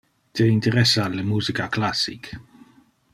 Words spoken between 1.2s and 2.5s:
musica classic?